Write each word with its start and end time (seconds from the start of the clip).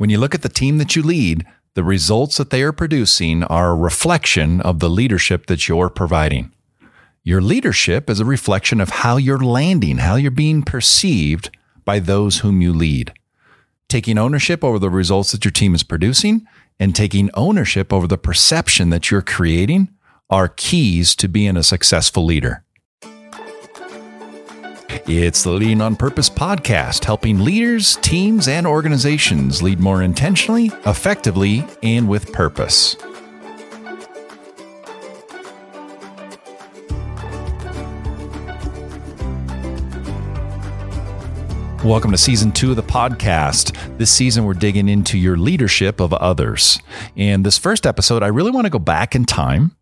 When 0.00 0.08
you 0.08 0.16
look 0.16 0.34
at 0.34 0.40
the 0.40 0.48
team 0.48 0.78
that 0.78 0.96
you 0.96 1.02
lead, 1.02 1.44
the 1.74 1.84
results 1.84 2.38
that 2.38 2.48
they 2.48 2.62
are 2.62 2.72
producing 2.72 3.44
are 3.44 3.68
a 3.68 3.74
reflection 3.74 4.62
of 4.62 4.78
the 4.78 4.88
leadership 4.88 5.44
that 5.44 5.68
you're 5.68 5.90
providing. 5.90 6.54
Your 7.22 7.42
leadership 7.42 8.08
is 8.08 8.18
a 8.18 8.24
reflection 8.24 8.80
of 8.80 8.88
how 8.88 9.18
you're 9.18 9.44
landing, 9.44 9.98
how 9.98 10.14
you're 10.14 10.30
being 10.30 10.62
perceived 10.62 11.54
by 11.84 11.98
those 11.98 12.38
whom 12.38 12.62
you 12.62 12.72
lead. 12.72 13.12
Taking 13.90 14.16
ownership 14.16 14.64
over 14.64 14.78
the 14.78 14.88
results 14.88 15.32
that 15.32 15.44
your 15.44 15.52
team 15.52 15.74
is 15.74 15.82
producing 15.82 16.46
and 16.78 16.96
taking 16.96 17.28
ownership 17.34 17.92
over 17.92 18.06
the 18.06 18.16
perception 18.16 18.88
that 18.88 19.10
you're 19.10 19.20
creating 19.20 19.90
are 20.30 20.48
keys 20.48 21.14
to 21.16 21.28
being 21.28 21.58
a 21.58 21.62
successful 21.62 22.24
leader. 22.24 22.64
It's 25.06 25.42
the 25.42 25.50
Leading 25.50 25.80
on 25.80 25.96
Purpose 25.96 26.28
podcast, 26.28 27.04
helping 27.04 27.40
leaders, 27.40 27.96
teams, 27.96 28.46
and 28.46 28.66
organizations 28.66 29.62
lead 29.62 29.80
more 29.80 30.02
intentionally, 30.02 30.66
effectively, 30.84 31.64
and 31.82 32.08
with 32.08 32.32
purpose. 32.32 32.96
Welcome 41.82 42.10
to 42.10 42.18
season 42.18 42.52
two 42.52 42.70
of 42.70 42.76
the 42.76 42.82
podcast. 42.82 43.74
This 43.96 44.10
season, 44.10 44.44
we're 44.44 44.52
digging 44.52 44.88
into 44.88 45.16
your 45.16 45.38
leadership 45.38 46.00
of 46.00 46.12
others. 46.12 46.78
And 47.16 47.44
this 47.44 47.56
first 47.56 47.86
episode, 47.86 48.22
I 48.22 48.28
really 48.28 48.50
want 48.50 48.66
to 48.66 48.70
go 48.70 48.78
back 48.78 49.14
in 49.14 49.24
time 49.24 49.74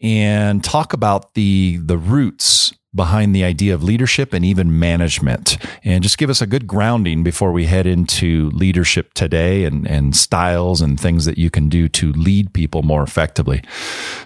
and 0.00 0.64
talk 0.64 0.94
about 0.94 1.34
the 1.34 1.78
the 1.82 1.98
roots 1.98 2.72
behind 2.94 3.34
the 3.34 3.44
idea 3.44 3.74
of 3.74 3.82
leadership 3.82 4.32
and 4.32 4.44
even 4.44 4.78
management 4.78 5.58
and 5.82 6.02
just 6.02 6.18
give 6.18 6.30
us 6.30 6.40
a 6.40 6.46
good 6.46 6.66
grounding 6.66 7.22
before 7.22 7.52
we 7.52 7.66
head 7.66 7.86
into 7.86 8.50
leadership 8.50 9.12
today 9.14 9.64
and, 9.64 9.86
and 9.86 10.14
styles 10.14 10.80
and 10.80 11.00
things 11.00 11.24
that 11.24 11.38
you 11.38 11.50
can 11.50 11.68
do 11.68 11.88
to 11.88 12.12
lead 12.12 12.52
people 12.52 12.82
more 12.82 13.02
effectively. 13.02 13.62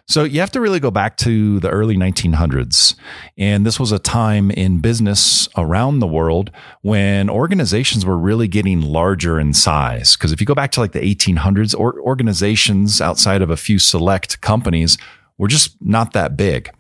So 0.07 0.25
you 0.25 0.41
have 0.41 0.53
to 0.53 0.61
really 0.61 0.81
go 0.81 0.91
back 0.91 1.17
to 1.19 1.61
the 1.61 1.71
early 1.71 1.97
1900s. 1.97 2.95
And 3.37 3.65
this 3.65 3.81
was 3.81 3.93
a 3.93 3.99
time 3.99 4.51
in 4.51 4.81
business 4.81 5.49
around 5.57 6.01
the 6.01 6.07
world 6.07 6.51
when 6.83 7.31
organizations 7.31 8.05
were 8.05 8.19
really 8.19 8.49
getting 8.49 8.81
larger 8.81 9.41
in 9.41 9.55
size. 9.55 10.17
Because 10.17 10.33
if 10.33 10.41
you 10.41 10.47
go 10.47 10.55
back 10.55 10.73
to 10.73 10.81
like 10.81 10.93
the 10.93 11.01
1800s, 11.01 11.79
or 11.79 12.01
organizations 12.01 13.01
outside 13.01 13.43
of 13.43 13.51
a 13.51 13.57
few 13.57 13.79
select 13.79 14.41
companies 14.41 14.99
were 15.37 15.49
just 15.49 15.77
not 15.81 16.13
that 16.13 16.37
big. 16.37 16.71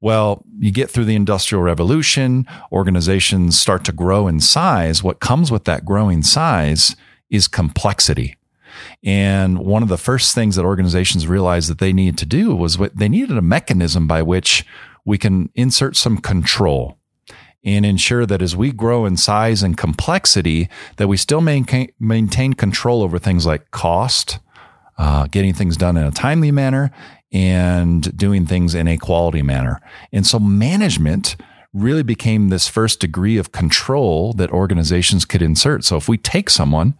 Well, 0.00 0.44
you 0.58 0.70
get 0.70 0.90
through 0.90 1.06
the 1.06 1.16
Industrial 1.16 1.62
Revolution, 1.62 2.46
organizations 2.70 3.58
start 3.58 3.84
to 3.84 3.92
grow 3.92 4.28
in 4.28 4.40
size. 4.40 5.02
What 5.02 5.20
comes 5.20 5.50
with 5.50 5.64
that 5.64 5.84
growing 5.84 6.22
size 6.22 6.94
is 7.30 7.48
complexity. 7.48 8.36
And 9.02 9.58
one 9.58 9.82
of 9.82 9.88
the 9.88 9.96
first 9.96 10.34
things 10.34 10.56
that 10.56 10.64
organizations 10.64 11.26
realized 11.26 11.70
that 11.70 11.78
they 11.78 11.92
needed 11.92 12.18
to 12.18 12.26
do 12.26 12.54
was 12.54 12.78
what 12.78 12.96
they 12.96 13.08
needed 13.08 13.38
a 13.38 13.42
mechanism 13.42 14.06
by 14.06 14.22
which 14.22 14.66
we 15.04 15.16
can 15.16 15.50
insert 15.54 15.96
some 15.96 16.18
control 16.18 16.98
and 17.64 17.84
ensure 17.84 18.26
that 18.26 18.42
as 18.42 18.54
we 18.54 18.70
grow 18.70 19.06
in 19.06 19.16
size 19.16 19.62
and 19.62 19.76
complexity, 19.76 20.68
that 20.96 21.08
we 21.08 21.16
still 21.16 21.40
maintain, 21.40 22.52
control 22.54 23.02
over 23.02 23.18
things 23.18 23.44
like 23.44 23.70
cost, 23.70 24.38
uh, 24.98 25.26
getting 25.26 25.52
things 25.52 25.76
done 25.76 25.96
in 25.96 26.04
a 26.04 26.10
timely 26.10 26.50
manner, 26.52 26.90
and 27.32 28.16
doing 28.16 28.46
things 28.46 28.74
in 28.74 28.88
a 28.88 28.96
quality 28.96 29.42
manner. 29.42 29.80
And 30.12 30.26
so 30.26 30.38
management 30.38 31.36
really 31.72 32.02
became 32.02 32.48
this 32.48 32.68
first 32.68 33.00
degree 33.00 33.36
of 33.36 33.52
control 33.52 34.32
that 34.34 34.50
organizations 34.50 35.24
could 35.24 35.42
insert. 35.42 35.84
So 35.84 35.96
if 35.96 36.08
we 36.08 36.16
take 36.16 36.48
someone 36.48 36.94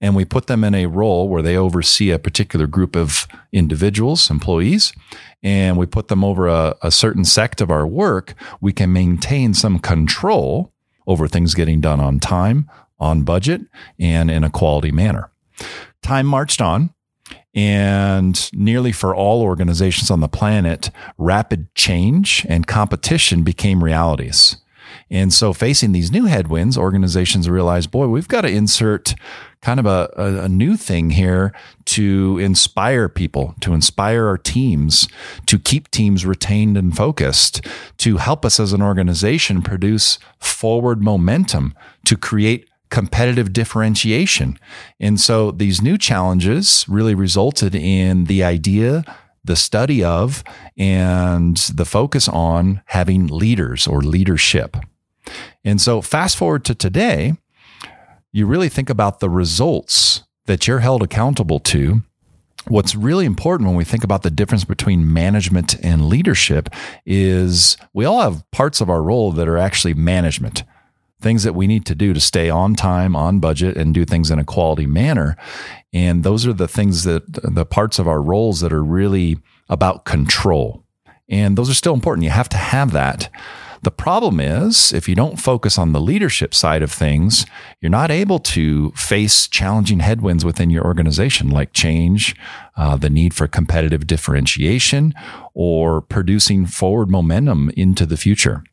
and 0.00 0.14
we 0.14 0.24
put 0.24 0.46
them 0.46 0.64
in 0.64 0.74
a 0.74 0.86
role 0.86 1.28
where 1.28 1.42
they 1.42 1.56
oversee 1.56 2.10
a 2.10 2.18
particular 2.18 2.66
group 2.66 2.94
of 2.94 3.26
individuals, 3.52 4.30
employees, 4.30 4.92
and 5.42 5.76
we 5.76 5.86
put 5.86 6.08
them 6.08 6.22
over 6.22 6.46
a, 6.46 6.76
a 6.82 6.90
certain 6.90 7.24
sect 7.24 7.60
of 7.60 7.70
our 7.70 7.86
work, 7.86 8.34
we 8.60 8.72
can 8.72 8.92
maintain 8.92 9.54
some 9.54 9.78
control 9.78 10.72
over 11.06 11.26
things 11.26 11.54
getting 11.54 11.80
done 11.80 12.00
on 12.00 12.20
time, 12.20 12.70
on 13.00 13.22
budget, 13.22 13.62
and 13.98 14.30
in 14.30 14.44
a 14.44 14.50
quality 14.50 14.92
manner. 14.92 15.30
Time 16.02 16.26
marched 16.26 16.60
on. 16.60 16.90
And 17.54 18.50
nearly 18.52 18.92
for 18.92 19.14
all 19.14 19.42
organizations 19.42 20.10
on 20.10 20.20
the 20.20 20.28
planet, 20.28 20.90
rapid 21.16 21.74
change 21.74 22.46
and 22.48 22.66
competition 22.66 23.42
became 23.42 23.82
realities. 23.82 24.56
And 25.10 25.32
so, 25.32 25.52
facing 25.52 25.92
these 25.92 26.12
new 26.12 26.26
headwinds, 26.26 26.76
organizations 26.76 27.48
realized, 27.48 27.90
boy, 27.90 28.08
we've 28.08 28.28
got 28.28 28.42
to 28.42 28.48
insert 28.48 29.14
kind 29.60 29.80
of 29.80 29.86
a, 29.86 30.10
a, 30.16 30.44
a, 30.44 30.48
new 30.48 30.76
thing 30.76 31.10
here 31.10 31.52
to 31.84 32.38
inspire 32.38 33.08
people, 33.08 33.54
to 33.60 33.74
inspire 33.74 34.26
our 34.26 34.38
teams, 34.38 35.08
to 35.46 35.58
keep 35.58 35.90
teams 35.90 36.24
retained 36.24 36.76
and 36.76 36.96
focused, 36.96 37.66
to 37.98 38.18
help 38.18 38.44
us 38.44 38.60
as 38.60 38.72
an 38.72 38.82
organization 38.82 39.62
produce 39.62 40.18
forward 40.38 41.02
momentum, 41.02 41.74
to 42.04 42.16
create 42.16 42.68
competitive 42.90 43.52
differentiation. 43.52 44.58
And 44.98 45.20
so 45.20 45.50
these 45.50 45.82
new 45.82 45.98
challenges 45.98 46.84
really 46.88 47.14
resulted 47.14 47.74
in 47.74 48.24
the 48.24 48.42
idea, 48.42 49.04
the 49.44 49.56
study 49.56 50.02
of, 50.02 50.42
and 50.76 51.56
the 51.56 51.84
focus 51.84 52.28
on 52.28 52.82
having 52.86 53.26
leaders 53.26 53.86
or 53.86 54.00
leadership. 54.00 54.76
And 55.64 55.80
so 55.80 56.00
fast 56.00 56.36
forward 56.36 56.64
to 56.66 56.74
today, 56.74 57.34
you 58.32 58.46
really 58.46 58.68
think 58.68 58.90
about 58.90 59.20
the 59.20 59.30
results 59.30 60.22
that 60.46 60.66
you're 60.66 60.80
held 60.80 61.02
accountable 61.02 61.60
to. 61.60 62.02
What's 62.66 62.94
really 62.94 63.24
important 63.24 63.68
when 63.68 63.76
we 63.76 63.84
think 63.84 64.04
about 64.04 64.22
the 64.22 64.30
difference 64.30 64.64
between 64.64 65.12
management 65.12 65.76
and 65.82 66.08
leadership 66.08 66.68
is 67.06 67.76
we 67.94 68.04
all 68.04 68.20
have 68.20 68.44
parts 68.50 68.80
of 68.80 68.90
our 68.90 69.02
role 69.02 69.32
that 69.32 69.48
are 69.48 69.58
actually 69.58 69.94
management 69.94 70.64
things 71.20 71.42
that 71.42 71.54
we 71.54 71.66
need 71.66 71.84
to 71.86 71.94
do 71.94 72.12
to 72.12 72.20
stay 72.20 72.48
on 72.48 72.74
time, 72.74 73.16
on 73.16 73.40
budget, 73.40 73.76
and 73.76 73.92
do 73.92 74.04
things 74.04 74.30
in 74.30 74.38
a 74.38 74.44
quality 74.44 74.86
manner. 74.86 75.36
And 75.92 76.22
those 76.22 76.46
are 76.46 76.52
the 76.52 76.68
things 76.68 77.04
that 77.04 77.24
the 77.32 77.66
parts 77.66 77.98
of 77.98 78.06
our 78.06 78.22
roles 78.22 78.60
that 78.60 78.72
are 78.72 78.84
really 78.84 79.38
about 79.68 80.04
control. 80.04 80.84
And 81.28 81.58
those 81.58 81.68
are 81.68 81.74
still 81.74 81.94
important. 81.94 82.24
You 82.24 82.30
have 82.30 82.48
to 82.50 82.56
have 82.56 82.92
that. 82.92 83.30
The 83.82 83.90
problem 83.92 84.40
is, 84.40 84.92
if 84.92 85.08
you 85.08 85.14
don't 85.14 85.36
focus 85.36 85.78
on 85.78 85.92
the 85.92 86.00
leadership 86.00 86.52
side 86.52 86.82
of 86.82 86.90
things, 86.90 87.46
you're 87.80 87.90
not 87.90 88.10
able 88.10 88.40
to 88.40 88.90
face 88.92 89.46
challenging 89.46 90.00
headwinds 90.00 90.44
within 90.44 90.68
your 90.70 90.84
organization, 90.84 91.48
like 91.48 91.72
change, 91.72 92.34
uh, 92.76 92.96
the 92.96 93.10
need 93.10 93.34
for 93.34 93.46
competitive 93.46 94.06
differentiation, 94.06 95.14
or 95.54 96.00
producing 96.00 96.66
forward 96.66 97.08
momentum 97.08 97.70
into 97.76 98.04
the 98.04 98.16
future. 98.16 98.64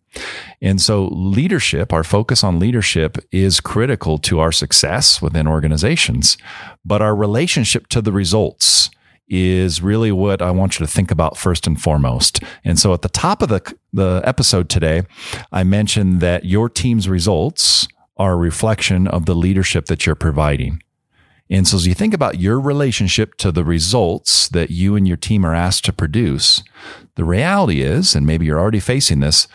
And 0.62 0.82
so, 0.82 1.08
leadership, 1.12 1.92
our 1.94 2.04
focus 2.04 2.44
on 2.44 2.60
leadership 2.60 3.18
is 3.32 3.60
critical 3.60 4.18
to 4.20 4.40
our 4.40 4.52
success 4.52 5.22
within 5.22 5.48
organizations, 5.48 6.38
but 6.84 7.02
our 7.02 7.16
relationship 7.16 7.88
to 7.88 8.02
the 8.02 8.12
results 8.12 8.90
is 9.28 9.82
really 9.82 10.12
what 10.12 10.42
I 10.42 10.52
want 10.52 10.80
you 10.80 10.86
to 10.86 10.92
think 10.92 11.10
about 11.10 11.38
first 11.38 11.66
and 11.66 11.82
foremost. 11.82 12.42
And 12.64 12.78
so, 12.80 12.94
at 12.94 13.02
the 13.02 13.10
top 13.10 13.42
of 13.42 13.50
the, 13.50 13.76
the 13.94 14.22
episode 14.24 14.70
today, 14.70 15.04
I 15.52 15.64
mentioned 15.64 16.22
that 16.22 16.46
your 16.46 16.70
team's 16.70 17.10
results 17.10 17.88
are 18.18 18.34
a 18.34 18.38
reflection 18.38 19.08
of 19.08 19.26
the 19.26 19.36
leadership 19.36 19.86
that 19.86 20.06
you're 20.06 20.16
providing. 20.16 20.82
And 21.50 21.68
so, 21.68 21.78
as 21.78 21.86
you 21.86 21.94
think 21.94 22.14
about 22.14 22.40
your 22.40 22.60
relationship 22.60 23.36
to 23.36 23.52
the 23.52 23.64
results 23.64 24.50
that 24.50 24.72
you 24.72 24.96
and 24.96 25.08
your 25.08 25.18
team 25.18 25.46
are 25.46 25.54
asked 25.54 25.86
to 25.86 25.94
produce, 25.94 26.64
the 27.16 27.24
reality 27.24 27.82
is, 27.82 28.16
and 28.16 28.26
maybe 28.26 28.46
you're 28.46 28.60
already 28.60 28.80
facing 28.80 29.20
this, 29.20 29.48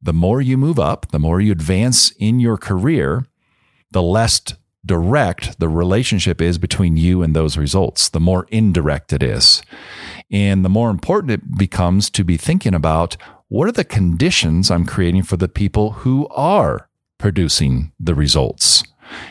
the 0.00 0.12
more 0.12 0.40
you 0.40 0.56
move 0.56 0.78
up, 0.78 1.10
the 1.10 1.18
more 1.18 1.40
you 1.40 1.52
advance 1.52 2.10
in 2.12 2.40
your 2.40 2.56
career, 2.56 3.26
the 3.90 4.02
less 4.02 4.40
direct 4.86 5.58
the 5.58 5.68
relationship 5.68 6.40
is 6.40 6.58
between 6.58 6.96
you 6.96 7.22
and 7.22 7.34
those 7.34 7.56
results, 7.56 8.08
the 8.08 8.20
more 8.20 8.46
indirect 8.50 9.12
it 9.12 9.22
is. 9.22 9.62
And 10.30 10.64
the 10.64 10.68
more 10.68 10.90
important 10.90 11.32
it 11.32 11.58
becomes 11.58 12.10
to 12.10 12.24
be 12.24 12.36
thinking 12.36 12.74
about 12.74 13.16
what 13.48 13.68
are 13.68 13.72
the 13.72 13.84
conditions 13.84 14.70
I'm 14.70 14.86
creating 14.86 15.22
for 15.22 15.36
the 15.36 15.48
people 15.48 15.92
who 15.92 16.28
are 16.28 16.88
producing 17.18 17.92
the 17.98 18.14
results. 18.14 18.84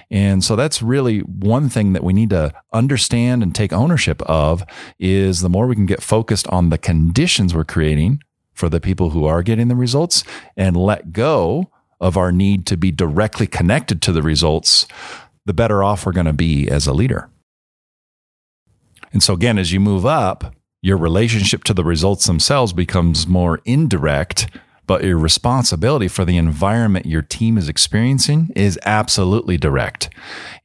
And 0.10 0.44
so 0.44 0.56
that's 0.56 0.81
really 0.81 1.19
one 1.19 1.69
thing 1.69 1.94
that 1.94 2.04
we 2.04 2.14
need 2.14 2.31
to 2.31 2.52
understand 2.74 3.44
and 3.44 3.54
take 3.54 3.72
ownership 3.72 4.22
of 4.24 4.64
is 5.00 5.42
the 5.42 5.50
more 5.50 5.68
we 5.68 5.75
can 5.75 5.86
get 5.86 6.02
focused 6.02 6.48
on 6.48 6.69
the 6.69 6.80
conditions 6.80 7.54
we're 7.54 7.64
creating 7.64 8.22
for 8.57 8.69
the 8.69 8.81
people 8.81 9.12
who 9.12 9.25
are 9.25 9.44
getting 9.44 9.68
the 9.68 9.75
results 9.75 10.24
and 10.57 10.75
let 10.75 11.13
go 11.13 11.69
of 12.00 12.18
our 12.18 12.31
need 12.31 12.65
to 12.65 12.75
be 12.75 12.92
directly 12.92 13.45
connected 13.45 14.01
to 14.01 14.12
the 14.12 14.24
results, 14.24 14.88
the 15.45 15.54
better 15.54 15.83
off 15.83 16.06
we're 16.06 16.12
going 16.12 16.25
to 16.25 16.33
be 16.33 16.68
as 16.68 16.88
a 16.88 16.94
leader. 16.94 17.30
And 19.13 19.21
so, 19.21 19.33
again, 19.33 19.59
as 19.59 19.71
you 19.71 19.80
move 19.80 20.06
up, 20.06 20.56
your 20.81 20.98
relationship 20.98 21.63
to 21.65 21.74
the 21.74 21.83
results 21.83 22.25
themselves 22.25 22.74
becomes 22.74 23.27
more 23.27 23.62
indirect, 23.63 24.48
but 24.88 25.04
your 25.04 25.18
responsibility 25.18 26.07
for 26.07 26.24
the 26.24 26.38
environment 26.38 27.06
your 27.06 27.22
team 27.22 27.57
is 27.57 27.68
experiencing 27.68 28.50
is 28.56 28.80
absolutely 28.86 29.57
direct. 29.57 30.10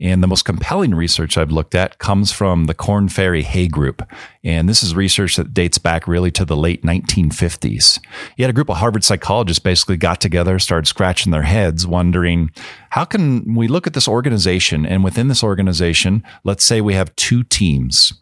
And 0.01 0.23
the 0.23 0.29
most 0.29 0.45
compelling 0.45 0.95
research 0.95 1.37
I've 1.37 1.51
looked 1.51 1.75
at 1.75 1.99
comes 1.99 2.31
from 2.31 2.65
the 2.65 2.75
Korn 2.75 3.09
Ferry 3.09 3.43
Hay 3.43 3.67
Group. 3.67 4.09
And 4.45 4.69
this 4.69 4.83
is 4.83 4.95
research 4.95 5.37
that 5.37 5.53
dates 5.53 5.79
back 5.79 6.07
really 6.07 6.31
to 6.31 6.45
the 6.45 6.57
late 6.57 6.83
1950s. 6.83 8.01
You 8.37 8.45
had 8.45 8.51
a 8.51 8.55
group 8.55 8.71
of 8.71 8.77
Harvard 8.77 9.05
psychologists 9.05 9.59
basically 9.59 9.97
got 9.97 10.21
together, 10.21 10.59
started 10.61 10.87
scratching 10.87 11.33
their 11.33 11.43
heads, 11.43 11.87
wondering 11.87 12.51
how 12.91 13.05
can 13.05 13.55
we 13.55 13.67
look 13.67 13.87
at 13.87 13.93
this 13.93 14.09
organization? 14.09 14.87
And 14.87 15.03
within 15.03 15.27
this 15.27 15.43
organization, 15.43 16.23
let's 16.45 16.65
say 16.65 16.81
we 16.81 16.95
have 16.95 17.15
two 17.17 17.43
teams. 17.43 18.13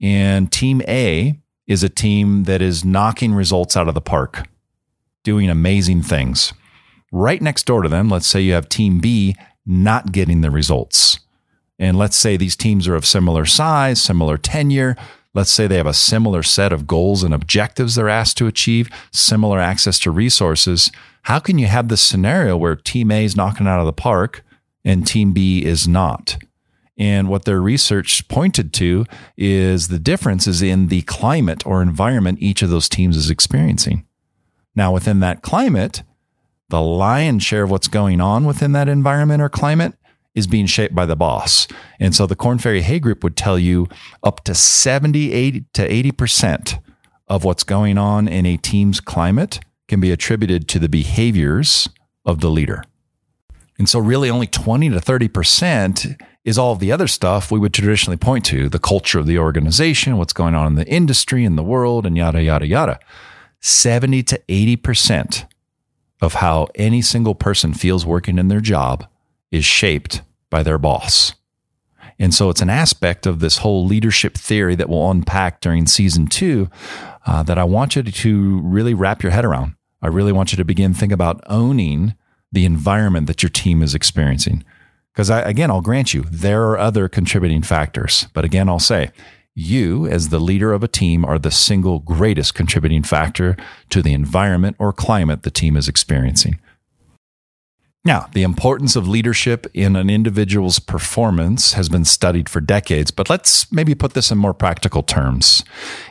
And 0.00 0.50
team 0.50 0.80
A 0.88 1.38
is 1.66 1.82
a 1.82 1.88
team 1.90 2.44
that 2.44 2.62
is 2.62 2.84
knocking 2.84 3.34
results 3.34 3.76
out 3.76 3.88
of 3.88 3.94
the 3.94 4.00
park 4.00 4.46
doing 5.28 5.50
amazing 5.50 6.00
things. 6.00 6.54
Right 7.12 7.42
next 7.42 7.66
door 7.66 7.82
to 7.82 7.88
them, 7.90 8.08
let's 8.08 8.26
say 8.26 8.40
you 8.40 8.54
have 8.54 8.66
team 8.70 8.98
B 8.98 9.36
not 9.66 10.10
getting 10.10 10.40
the 10.40 10.50
results. 10.50 11.20
And 11.78 11.98
let's 11.98 12.16
say 12.16 12.38
these 12.38 12.56
teams 12.56 12.88
are 12.88 12.94
of 12.94 13.04
similar 13.04 13.44
size, 13.44 14.00
similar 14.00 14.38
tenure. 14.38 14.96
Let's 15.34 15.50
say 15.50 15.66
they 15.66 15.76
have 15.76 15.86
a 15.86 15.92
similar 15.92 16.42
set 16.42 16.72
of 16.72 16.86
goals 16.86 17.22
and 17.22 17.34
objectives 17.34 17.94
they're 17.94 18.08
asked 18.08 18.38
to 18.38 18.46
achieve, 18.46 18.88
similar 19.12 19.58
access 19.58 19.98
to 19.98 20.10
resources. 20.10 20.90
How 21.24 21.40
can 21.40 21.58
you 21.58 21.66
have 21.66 21.88
this 21.88 22.00
scenario 22.00 22.56
where 22.56 22.74
team 22.74 23.10
A 23.10 23.22
is 23.22 23.36
knocking 23.36 23.66
out 23.66 23.80
of 23.80 23.86
the 23.86 23.92
park 23.92 24.42
and 24.82 25.06
team 25.06 25.34
B 25.34 25.62
is 25.62 25.86
not? 25.86 26.38
And 26.96 27.28
what 27.28 27.44
their 27.44 27.60
research 27.60 28.26
pointed 28.28 28.72
to 28.72 29.04
is 29.36 29.88
the 29.88 29.98
difference 29.98 30.46
is 30.46 30.62
in 30.62 30.88
the 30.88 31.02
climate 31.02 31.66
or 31.66 31.82
environment 31.82 32.38
each 32.40 32.62
of 32.62 32.70
those 32.70 32.88
teams 32.88 33.14
is 33.14 33.28
experiencing. 33.28 34.06
Now, 34.78 34.92
within 34.92 35.18
that 35.18 35.42
climate, 35.42 36.04
the 36.68 36.80
lion's 36.80 37.42
share 37.42 37.64
of 37.64 37.70
what's 37.72 37.88
going 37.88 38.20
on 38.20 38.44
within 38.44 38.70
that 38.72 38.88
environment 38.88 39.42
or 39.42 39.48
climate 39.48 39.94
is 40.36 40.46
being 40.46 40.66
shaped 40.66 40.94
by 40.94 41.04
the 41.04 41.16
boss. 41.16 41.66
And 41.98 42.14
so 42.14 42.28
the 42.28 42.36
Korn 42.36 42.58
Ferry 42.58 42.82
Hay 42.82 43.00
Group 43.00 43.24
would 43.24 43.36
tell 43.36 43.58
you 43.58 43.88
up 44.22 44.44
to 44.44 44.54
70, 44.54 45.32
80 45.32 45.64
to 45.72 45.88
80% 46.12 46.80
of 47.26 47.42
what's 47.42 47.64
going 47.64 47.98
on 47.98 48.28
in 48.28 48.46
a 48.46 48.56
team's 48.56 49.00
climate 49.00 49.58
can 49.88 49.98
be 49.98 50.12
attributed 50.12 50.68
to 50.68 50.78
the 50.78 50.88
behaviors 50.88 51.88
of 52.24 52.38
the 52.38 52.48
leader. 52.48 52.84
And 53.80 53.88
so, 53.88 53.98
really, 53.98 54.30
only 54.30 54.46
20 54.46 54.90
to 54.90 55.00
30% 55.00 56.22
is 56.44 56.56
all 56.56 56.70
of 56.70 56.78
the 56.78 56.92
other 56.92 57.08
stuff 57.08 57.50
we 57.50 57.58
would 57.58 57.74
traditionally 57.74 58.16
point 58.16 58.44
to 58.44 58.68
the 58.68 58.78
culture 58.78 59.18
of 59.18 59.26
the 59.26 59.38
organization, 59.38 60.18
what's 60.18 60.32
going 60.32 60.54
on 60.54 60.68
in 60.68 60.74
the 60.76 60.86
industry, 60.86 61.44
in 61.44 61.56
the 61.56 61.64
world, 61.64 62.06
and 62.06 62.16
yada, 62.16 62.40
yada, 62.40 62.66
yada. 62.66 63.00
70 63.60 64.22
to 64.24 64.42
80% 64.48 65.46
of 66.20 66.34
how 66.34 66.68
any 66.74 67.02
single 67.02 67.34
person 67.34 67.72
feels 67.72 68.04
working 68.04 68.38
in 68.38 68.48
their 68.48 68.60
job 68.60 69.06
is 69.50 69.64
shaped 69.64 70.22
by 70.50 70.62
their 70.62 70.78
boss. 70.78 71.34
And 72.18 72.34
so 72.34 72.50
it's 72.50 72.60
an 72.62 72.70
aspect 72.70 73.26
of 73.26 73.38
this 73.40 73.58
whole 73.58 73.86
leadership 73.86 74.36
theory 74.36 74.74
that 74.74 74.88
we'll 74.88 75.10
unpack 75.10 75.60
during 75.60 75.86
season 75.86 76.26
two 76.26 76.68
uh, 77.26 77.42
that 77.44 77.58
I 77.58 77.64
want 77.64 77.94
you 77.94 78.02
to 78.02 78.60
really 78.60 78.94
wrap 78.94 79.22
your 79.22 79.30
head 79.30 79.44
around. 79.44 79.74
I 80.02 80.08
really 80.08 80.32
want 80.32 80.52
you 80.52 80.56
to 80.56 80.64
begin 80.64 80.94
think 80.94 81.12
about 81.12 81.42
owning 81.46 82.14
the 82.50 82.64
environment 82.64 83.26
that 83.26 83.42
your 83.42 83.50
team 83.50 83.82
is 83.82 83.94
experiencing. 83.94 84.64
Because 85.12 85.30
again, 85.30 85.70
I'll 85.70 85.80
grant 85.80 86.14
you, 86.14 86.22
there 86.30 86.62
are 86.70 86.78
other 86.78 87.08
contributing 87.08 87.62
factors. 87.62 88.26
But 88.32 88.44
again, 88.44 88.68
I'll 88.68 88.78
say 88.78 89.10
you, 89.58 90.06
as 90.06 90.28
the 90.28 90.38
leader 90.38 90.72
of 90.72 90.84
a 90.84 90.88
team, 90.88 91.24
are 91.24 91.38
the 91.38 91.50
single 91.50 91.98
greatest 91.98 92.54
contributing 92.54 93.02
factor 93.02 93.56
to 93.90 94.00
the 94.00 94.12
environment 94.12 94.76
or 94.78 94.92
climate 94.92 95.42
the 95.42 95.50
team 95.50 95.76
is 95.76 95.88
experiencing. 95.88 96.60
Now, 98.04 98.28
the 98.32 98.44
importance 98.44 98.94
of 98.94 99.08
leadership 99.08 99.66
in 99.74 99.96
an 99.96 100.08
individual's 100.08 100.78
performance 100.78 101.72
has 101.72 101.88
been 101.88 102.04
studied 102.04 102.48
for 102.48 102.60
decades, 102.60 103.10
but 103.10 103.28
let's 103.28 103.70
maybe 103.72 103.94
put 103.94 104.14
this 104.14 104.30
in 104.30 104.38
more 104.38 104.54
practical 104.54 105.02
terms. 105.02 105.64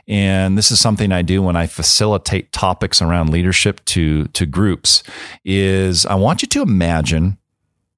And 0.07 0.57
this 0.57 0.69
is 0.69 0.79
something 0.79 1.11
I 1.11 1.21
do 1.21 1.41
when 1.41 1.55
I 1.55 1.65
facilitate 1.65 2.51
topics 2.51 3.01
around 3.01 3.29
leadership 3.29 3.83
to, 3.85 4.25
to 4.27 4.45
groups 4.45 5.01
is 5.45 6.05
I 6.05 6.15
want 6.15 6.41
you 6.41 6.47
to 6.49 6.61
imagine 6.61 7.37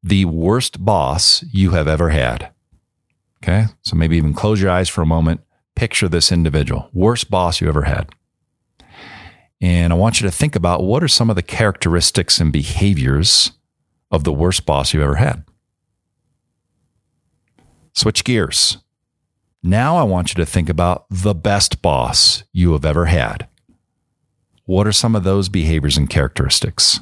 the 0.04 0.26
worst 0.26 0.86
boss 0.86 1.44
you 1.52 1.72
have 1.72 1.88
ever 1.88 2.12
had. 2.12 2.52
Okay. 3.44 3.66
So 3.82 3.96
maybe 3.96 4.18
even 4.18 4.34
close 4.34 4.62
your 4.62 4.72
eyes 4.72 4.90
for 4.90 5.02
a 5.02 5.06
moment. 5.06 5.42
Picture 5.76 6.10
this 6.10 6.32
individual, 6.32 6.90
worst 6.94 7.30
boss 7.30 7.62
you 7.62 7.70
ever 7.70 7.84
had. 7.84 8.10
And 9.62 9.94
I 9.94 9.96
want 9.96 10.20
you 10.20 10.28
to 10.28 10.32
think 10.32 10.56
about 10.56 10.84
what 10.84 11.04
are 11.04 11.08
some 11.08 11.30
of 11.30 11.36
the 11.36 11.42
characteristics 11.42 12.40
and 12.40 12.52
behaviors 12.52 13.52
of 14.12 14.24
the 14.24 14.34
worst 14.34 14.66
boss 14.66 14.94
you 14.94 15.02
ever 15.02 15.16
had. 15.16 15.44
Switch 17.94 18.24
gears. 18.24 18.78
Now 19.62 19.98
I 19.98 20.04
want 20.04 20.30
you 20.30 20.36
to 20.36 20.46
think 20.46 20.70
about 20.70 21.06
the 21.10 21.36
best 21.36 21.82
boss 21.82 22.44
you 22.54 22.72
have 22.72 22.86
ever 22.86 23.06
had. 23.06 23.48
What 24.66 24.88
are 24.88 24.94
some 24.94 25.16
of 25.16 25.24
those 25.24 25.50
behaviors 25.50 25.98
and 25.98 26.10
characteristics? 26.10 27.00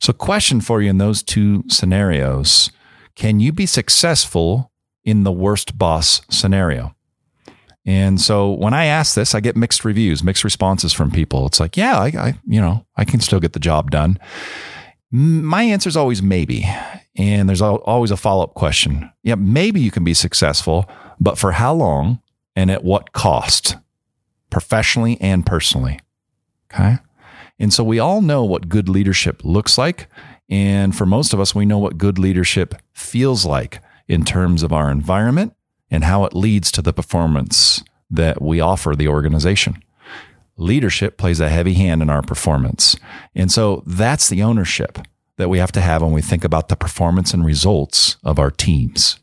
So, 0.00 0.12
question 0.12 0.60
for 0.60 0.82
you 0.82 0.90
in 0.90 0.98
those 0.98 1.22
two 1.22 1.64
scenarios 1.68 2.70
can 3.14 3.40
you 3.40 3.52
be 3.52 3.66
successful 3.66 4.72
in 5.04 5.24
the 5.24 5.32
worst 5.32 5.78
boss 5.78 6.22
scenario? 6.28 6.94
And 7.84 8.20
so 8.20 8.52
when 8.52 8.74
I 8.74 8.84
ask 8.84 9.14
this, 9.14 9.34
I 9.34 9.40
get 9.40 9.56
mixed 9.56 9.84
reviews, 9.84 10.22
mixed 10.22 10.44
responses 10.44 10.92
from 10.92 11.10
people. 11.10 11.46
It's 11.46 11.58
like, 11.58 11.76
yeah, 11.76 11.98
I, 11.98 12.06
I 12.06 12.34
you 12.46 12.60
know, 12.60 12.86
I 12.96 13.04
can 13.04 13.20
still 13.20 13.40
get 13.40 13.54
the 13.54 13.60
job 13.60 13.90
done. 13.90 14.18
My 15.10 15.64
answer 15.64 15.88
is 15.88 15.96
always 15.96 16.22
maybe. 16.22 16.64
And 17.16 17.48
there's 17.48 17.60
always 17.60 18.10
a 18.10 18.16
follow 18.16 18.44
up 18.44 18.54
question. 18.54 19.10
Yeah, 19.22 19.34
maybe 19.34 19.80
you 19.80 19.90
can 19.90 20.04
be 20.04 20.14
successful, 20.14 20.88
but 21.20 21.36
for 21.36 21.52
how 21.52 21.74
long 21.74 22.22
and 22.56 22.70
at 22.70 22.84
what 22.84 23.12
cost, 23.12 23.76
professionally 24.48 25.20
and 25.20 25.44
personally? 25.44 26.00
Okay. 26.72 26.98
And 27.58 27.72
so 27.72 27.84
we 27.84 27.98
all 27.98 28.22
know 28.22 28.44
what 28.44 28.68
good 28.68 28.88
leadership 28.88 29.44
looks 29.44 29.76
like. 29.76 30.08
And 30.48 30.94
for 30.94 31.06
most 31.06 31.32
of 31.32 31.40
us, 31.40 31.54
we 31.54 31.64
know 31.64 31.78
what 31.78 31.98
good 31.98 32.18
leadership 32.18 32.74
feels 32.92 33.46
like 33.46 33.82
in 34.08 34.24
terms 34.24 34.62
of 34.62 34.72
our 34.72 34.90
environment 34.90 35.54
and 35.90 36.04
how 36.04 36.24
it 36.24 36.34
leads 36.34 36.70
to 36.72 36.82
the 36.82 36.92
performance 36.92 37.82
that 38.10 38.42
we 38.42 38.60
offer 38.60 38.94
the 38.94 39.08
organization. 39.08 39.82
Leadership 40.56 41.16
plays 41.16 41.40
a 41.40 41.48
heavy 41.48 41.74
hand 41.74 42.02
in 42.02 42.10
our 42.10 42.22
performance. 42.22 42.96
And 43.34 43.50
so 43.50 43.82
that's 43.86 44.28
the 44.28 44.42
ownership 44.42 44.98
that 45.38 45.48
we 45.48 45.58
have 45.58 45.72
to 45.72 45.80
have 45.80 46.02
when 46.02 46.12
we 46.12 46.22
think 46.22 46.44
about 46.44 46.68
the 46.68 46.76
performance 46.76 47.32
and 47.32 47.44
results 47.44 48.16
of 48.22 48.38
our 48.38 48.50
teams. 48.50 49.18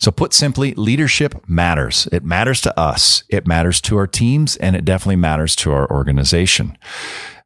So, 0.00 0.10
put 0.10 0.34
simply, 0.34 0.74
leadership 0.74 1.48
matters. 1.48 2.08
It 2.12 2.24
matters 2.24 2.60
to 2.62 2.78
us, 2.78 3.22
it 3.28 3.46
matters 3.46 3.80
to 3.82 3.96
our 3.96 4.08
teams, 4.08 4.56
and 4.56 4.74
it 4.74 4.84
definitely 4.84 5.16
matters 5.16 5.54
to 5.56 5.72
our 5.72 5.90
organization 5.90 6.76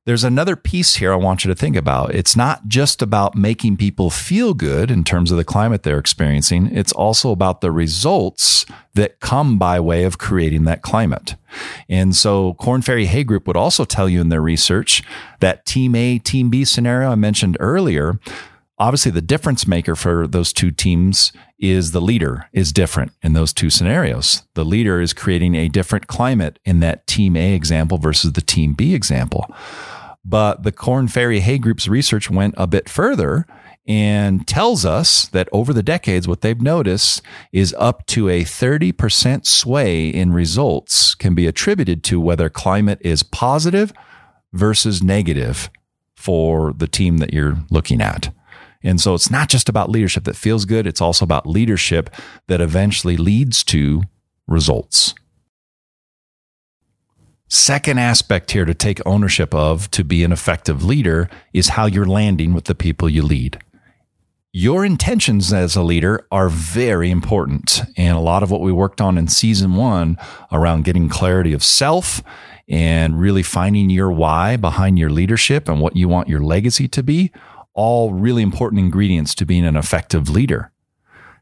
there's 0.09 0.25
another 0.25 0.57
piece 0.57 0.95
here 0.95 1.13
I 1.13 1.17
want 1.17 1.45
you 1.45 1.51
to 1.51 1.55
think 1.55 1.77
about. 1.77 2.15
It's 2.15 2.35
not 2.35 2.67
just 2.67 3.03
about 3.03 3.35
making 3.35 3.77
people 3.77 4.09
feel 4.09 4.55
good 4.55 4.91
in 4.91 5.05
terms 5.05 5.31
of 5.31 5.37
the 5.37 5.45
climate 5.45 5.83
they're 5.83 5.99
experiencing, 5.99 6.75
it's 6.75 6.93
also 6.93 7.31
about 7.31 7.61
the 7.61 7.71
results 7.71 8.65
that 8.95 9.21
come 9.21 9.59
by 9.59 9.79
way 9.79 10.05
of 10.05 10.17
creating 10.17 10.65
that 10.65 10.81
climate. 10.81 11.35
And 11.91 12.17
so 12.17 12.55
Korn 12.55 12.81
Ferry 12.81 13.05
Hay 13.05 13.23
Group 13.23 13.47
would 13.47 13.57
also 13.59 13.85
tell 13.85 14.09
you 14.09 14.23
in 14.23 14.31
their 14.31 14.41
research 14.41 15.03
that 15.41 15.67
team 15.67 15.95
A, 15.95 16.19
team 16.19 16.49
B 16.49 16.65
scenario 16.65 17.11
I 17.11 17.15
mentioned 17.15 17.59
earlier 17.61 18.19
obviously 18.79 19.11
the 19.11 19.21
difference 19.21 19.67
maker 19.67 19.97
for 19.97 20.27
those 20.27 20.53
two 20.53 20.71
teams 20.71 21.33
is 21.59 21.91
the 21.91 22.01
leader 22.01 22.49
is 22.53 22.73
different 22.73 23.13
in 23.23 23.33
those 23.33 23.53
two 23.53 23.71
scenarios. 23.71 24.45
The 24.55 24.65
leader 24.65 25.01
is 25.01 25.13
creating 25.13 25.57
a 25.57 25.69
different 25.69 26.07
climate 26.07 26.59
in 26.65 26.81
that 26.81 27.07
team 27.07 27.37
A 27.37 27.55
example 27.55 27.99
versus 27.99 28.33
the 28.33 28.41
team 28.41 28.75
B 28.75 28.95
example. 28.95 29.53
But 30.29 30.63
the 30.63 30.73
Korn 30.73 31.09
Ferry 31.09 31.41
Hay 31.41 31.57
Group's 31.57 31.89
research 31.89 32.31
went 32.31 32.55
a 32.59 32.67
bit 32.67 32.87
further 32.87 33.47
and 33.87 34.47
tells 34.47 34.85
us 34.85 35.27
that 35.29 35.49
over 35.53 35.73
the 35.73 35.83
decades, 35.83 36.29
what 36.29 36.43
they've 36.43 36.61
noticed 36.61 37.23
is 37.51 37.75
up 37.79 38.05
to 38.09 38.29
a 38.29 38.45
30% 38.45 39.47
sway 39.47 40.09
in 40.09 40.35
results 40.35 41.15
can 41.15 41.35
be 41.35 41.47
attributed 41.47 42.05
to 42.05 42.21
whether 42.21 42.51
climate 42.51 42.99
is 43.01 43.23
positive 43.23 43.91
versus 44.53 45.03
negative 45.03 45.71
for 46.15 46.75
the 46.75 46.89
team 46.89 47.19
that 47.19 47.33
you're 47.33 47.57
looking 47.71 48.03
at. 48.03 48.29
And 48.83 49.01
so 49.01 49.15
it's 49.15 49.31
not 49.31 49.49
just 49.49 49.71
about 49.71 49.89
leadership 49.89 50.25
that 50.25 50.37
feels 50.37 50.67
good, 50.67 50.87
it's 50.87 51.01
also 51.01 51.25
about 51.25 51.47
leadership 51.47 52.11
that 52.49 52.61
eventually 52.61 53.17
leads 53.17 53.65
to 53.65 54.03
results. 54.47 55.15
Second 57.49 57.99
aspect 57.99 58.51
here 58.51 58.67
to 58.67 58.75
take 58.75 59.01
ownership 59.07 59.55
of 59.55 59.91
to 59.93 60.05
be 60.05 60.23
an 60.23 60.33
effective 60.33 60.85
leader 60.85 61.31
is 61.55 61.71
how 61.71 61.87
you're 61.87 62.05
landing 62.05 62.53
with 62.53 62.65
the 62.65 62.75
people 62.75 63.09
you 63.09 63.23
lead. 63.23 63.59
Your 64.53 64.85
intentions 64.85 65.51
as 65.53 65.75
a 65.75 65.83
leader 65.83 66.27
are 66.31 66.51
very 66.51 67.11
important. 67.11 67.81
And 67.97 68.17
a 68.17 68.21
lot 68.21 68.43
of 68.43 68.51
what 68.51 68.61
we 68.61 68.71
worked 68.71 69.01
on 69.01 69.17
in 69.17 69.29
season 69.29 69.77
one 69.77 70.19
around 70.53 70.85
getting 70.85 71.09
clarity 71.09 71.55
of 71.55 71.65
self 71.65 72.23
and 72.69 73.19
really 73.19 73.43
finding 73.43 73.89
your 73.89 74.11
why 74.11 74.57
behind 74.57 74.99
your 74.99 75.11
leadership 75.11 75.71
and 75.71 75.81
what 75.81 75.97
you 75.97 76.07
want 76.07 76.29
your 76.29 76.41
legacy 76.41 76.87
to 76.89 77.03
be, 77.03 77.33
all 77.73 78.13
really 78.13 78.43
important 78.43 78.81
ingredients 78.81 79.35
to 79.37 79.47
being 79.47 79.65
an 79.65 79.77
effective 79.77 80.29
leader. 80.29 80.71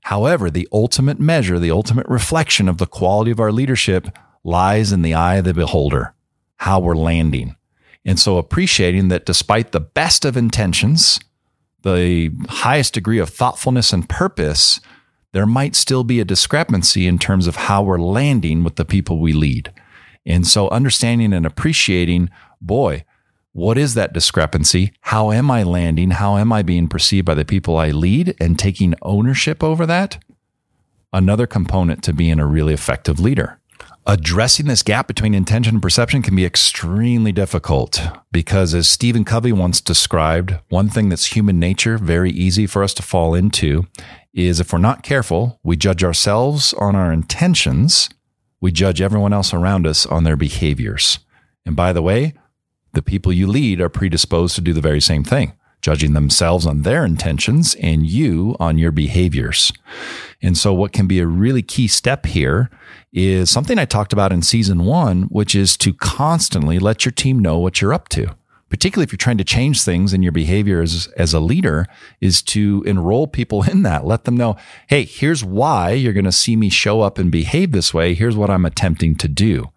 However, 0.02 0.50
the 0.50 0.68
ultimate 0.72 1.18
measure, 1.18 1.58
the 1.58 1.72
ultimate 1.72 2.06
reflection 2.06 2.68
of 2.68 2.78
the 2.78 2.86
quality 2.86 3.32
of 3.32 3.40
our 3.40 3.50
leadership 3.50 4.06
lies 4.46 4.92
in 4.92 5.02
the 5.02 5.12
eye 5.12 5.36
of 5.36 5.44
the 5.44 5.52
beholder, 5.52 6.14
how 6.56 6.78
we're 6.78 6.94
landing. 6.94 7.56
And 8.04 8.18
so 8.18 8.38
appreciating 8.38 9.08
that 9.08 9.26
despite 9.26 9.72
the 9.72 9.80
best 9.80 10.24
of 10.24 10.36
intentions, 10.36 11.18
the 11.82 12.30
highest 12.48 12.94
degree 12.94 13.18
of 13.18 13.28
thoughtfulness 13.28 13.92
and 13.92 14.08
purpose, 14.08 14.80
there 15.32 15.46
might 15.46 15.74
still 15.74 16.04
be 16.04 16.20
a 16.20 16.24
discrepancy 16.24 17.06
in 17.08 17.18
terms 17.18 17.48
of 17.48 17.56
how 17.56 17.82
we're 17.82 17.98
landing 17.98 18.62
with 18.62 18.76
the 18.76 18.84
people 18.84 19.18
we 19.18 19.32
lead. 19.32 19.72
And 20.24 20.46
so 20.46 20.68
understanding 20.70 21.32
and 21.32 21.44
appreciating, 21.44 22.30
boy, 22.60 23.04
what 23.52 23.76
is 23.76 23.94
that 23.94 24.12
discrepancy? 24.12 24.92
How 25.00 25.32
am 25.32 25.50
I 25.50 25.64
landing? 25.64 26.12
How 26.12 26.36
am 26.36 26.52
I 26.52 26.62
being 26.62 26.88
perceived 26.88 27.26
by 27.26 27.34
the 27.34 27.44
people 27.44 27.76
I 27.76 27.90
lead 27.90 28.36
and 28.40 28.58
taking 28.58 28.94
ownership 29.02 29.64
over 29.64 29.86
that? 29.86 30.22
Another 31.12 31.46
component 31.46 32.04
to 32.04 32.12
being 32.12 32.38
a 32.38 32.46
really 32.46 32.74
effective 32.74 33.18
leader. 33.18 33.58
Addressing 34.08 34.66
this 34.66 34.84
gap 34.84 35.08
between 35.08 35.34
intention 35.34 35.74
and 35.74 35.82
perception 35.82 36.22
can 36.22 36.36
be 36.36 36.44
extremely 36.44 37.32
difficult 37.32 38.00
because, 38.30 38.72
as 38.72 38.88
Stephen 38.88 39.24
Covey 39.24 39.50
once 39.50 39.80
described, 39.80 40.54
one 40.68 40.88
thing 40.88 41.08
that's 41.08 41.34
human 41.34 41.58
nature, 41.58 41.98
very 41.98 42.30
easy 42.30 42.68
for 42.68 42.84
us 42.84 42.94
to 42.94 43.02
fall 43.02 43.34
into, 43.34 43.88
is 44.32 44.60
if 44.60 44.72
we're 44.72 44.78
not 44.78 45.02
careful, 45.02 45.58
we 45.64 45.76
judge 45.76 46.04
ourselves 46.04 46.72
on 46.74 46.94
our 46.94 47.12
intentions, 47.12 48.08
we 48.60 48.70
judge 48.70 49.00
everyone 49.00 49.32
else 49.32 49.52
around 49.52 49.88
us 49.88 50.06
on 50.06 50.22
their 50.22 50.36
behaviors. 50.36 51.18
And 51.64 51.74
by 51.74 51.92
the 51.92 52.02
way, 52.02 52.34
the 52.92 53.02
people 53.02 53.32
you 53.32 53.48
lead 53.48 53.80
are 53.80 53.88
predisposed 53.88 54.54
to 54.54 54.60
do 54.60 54.72
the 54.72 54.80
very 54.80 55.00
same 55.00 55.24
thing 55.24 55.52
judging 55.80 56.12
themselves 56.12 56.66
on 56.66 56.82
their 56.82 57.04
intentions 57.04 57.76
and 57.76 58.06
you 58.06 58.56
on 58.58 58.78
your 58.78 58.92
behaviors. 58.92 59.72
And 60.42 60.56
so, 60.56 60.74
what 60.74 60.92
can 60.92 61.06
be 61.06 61.20
a 61.20 61.26
really 61.26 61.62
key 61.62 61.88
step 61.88 62.26
here 62.26 62.70
is 63.12 63.50
something 63.50 63.78
I 63.78 63.84
talked 63.84 64.12
about 64.12 64.32
in 64.32 64.42
season 64.42 64.84
one, 64.84 65.22
which 65.24 65.54
is 65.54 65.76
to 65.78 65.94
constantly 65.94 66.78
let 66.78 67.04
your 67.04 67.12
team 67.12 67.38
know 67.38 67.58
what 67.58 67.80
you're 67.80 67.94
up 67.94 68.08
to. 68.10 68.34
Particularly 68.68 69.04
if 69.04 69.12
you're 69.12 69.16
trying 69.16 69.38
to 69.38 69.44
change 69.44 69.82
things 69.82 70.12
in 70.12 70.24
your 70.24 70.32
behavior 70.32 70.82
as, 70.82 71.06
as 71.16 71.32
a 71.32 71.38
leader, 71.38 71.86
is 72.20 72.42
to 72.42 72.82
enroll 72.84 73.28
people 73.28 73.62
in 73.62 73.82
that. 73.84 74.04
Let 74.04 74.24
them 74.24 74.36
know, 74.36 74.56
hey, 74.88 75.04
here's 75.04 75.44
why 75.44 75.92
you're 75.92 76.12
going 76.12 76.24
to 76.24 76.32
see 76.32 76.56
me 76.56 76.68
show 76.68 77.00
up 77.00 77.16
and 77.16 77.30
behave 77.30 77.70
this 77.70 77.94
way. 77.94 78.12
Here's 78.12 78.36
what 78.36 78.50
I'm 78.50 78.64
attempting 78.64 79.14
to 79.16 79.28
do. 79.28 79.70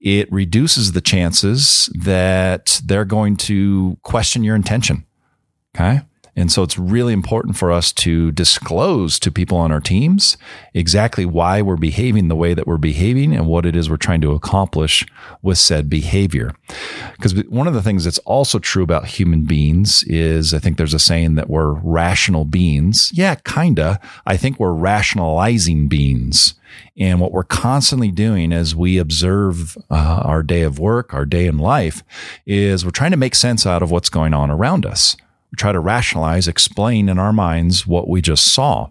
It 0.00 0.30
reduces 0.32 0.92
the 0.92 1.00
chances 1.00 1.88
that 1.94 2.80
they're 2.84 3.04
going 3.04 3.36
to 3.36 3.98
question 4.02 4.42
your 4.42 4.56
intention 4.56 5.06
Okay. 5.74 6.02
And 6.36 6.50
so 6.50 6.62
it's 6.62 6.78
really 6.78 7.12
important 7.12 7.56
for 7.56 7.70
us 7.70 7.92
to 7.92 8.32
disclose 8.32 9.18
to 9.20 9.30
people 9.30 9.56
on 9.56 9.70
our 9.70 9.80
teams 9.80 10.36
exactly 10.72 11.24
why 11.24 11.62
we're 11.62 11.76
behaving 11.76 12.28
the 12.28 12.34
way 12.34 12.54
that 12.54 12.66
we're 12.66 12.76
behaving 12.76 13.34
and 13.34 13.46
what 13.46 13.64
it 13.64 13.76
is 13.76 13.88
we're 13.88 13.96
trying 13.96 14.20
to 14.22 14.32
accomplish 14.32 15.06
with 15.42 15.58
said 15.58 15.88
behavior. 15.88 16.52
Because 17.12 17.34
one 17.44 17.68
of 17.68 17.74
the 17.74 17.82
things 17.82 18.04
that's 18.04 18.18
also 18.20 18.58
true 18.58 18.82
about 18.82 19.06
human 19.06 19.44
beings 19.44 20.02
is 20.04 20.52
I 20.52 20.58
think 20.58 20.76
there's 20.76 20.94
a 20.94 20.98
saying 20.98 21.36
that 21.36 21.48
we're 21.48 21.72
rational 21.72 22.44
beings. 22.44 23.12
Yeah, 23.14 23.36
kinda. 23.36 24.00
I 24.26 24.36
think 24.36 24.58
we're 24.58 24.72
rationalizing 24.72 25.86
beings. 25.86 26.54
And 26.98 27.20
what 27.20 27.30
we're 27.30 27.44
constantly 27.44 28.10
doing 28.10 28.52
as 28.52 28.74
we 28.74 28.98
observe 28.98 29.78
uh, 29.88 30.22
our 30.24 30.42
day 30.42 30.62
of 30.62 30.80
work, 30.80 31.14
our 31.14 31.24
day 31.24 31.46
in 31.46 31.58
life, 31.58 32.02
is 32.44 32.84
we're 32.84 32.90
trying 32.90 33.12
to 33.12 33.16
make 33.16 33.36
sense 33.36 33.64
out 33.64 33.82
of 33.82 33.92
what's 33.92 34.08
going 34.08 34.34
on 34.34 34.50
around 34.50 34.84
us 34.84 35.16
try 35.54 35.72
to 35.72 35.80
rationalize, 35.80 36.48
explain 36.48 37.08
in 37.08 37.18
our 37.18 37.32
minds 37.32 37.86
what 37.86 38.08
we 38.08 38.20
just 38.20 38.52
saw. 38.52 38.90